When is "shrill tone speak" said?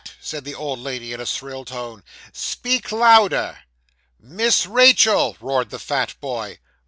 1.27-2.91